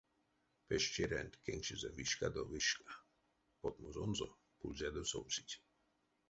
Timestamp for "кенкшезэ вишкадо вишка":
1.43-2.89